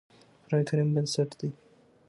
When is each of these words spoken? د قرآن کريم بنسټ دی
د 0.03 0.03
قرآن 0.45 0.61
کريم 0.67 0.89
بنسټ 0.95 1.29
دی 1.39 1.49